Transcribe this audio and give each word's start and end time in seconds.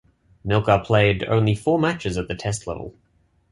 Milkha 0.43 0.83
played 0.83 1.25
only 1.25 1.53
four 1.53 1.77
matches 1.77 2.17
at 2.17 2.27
the 2.27 2.33
Test 2.33 2.65
level. 2.65 2.95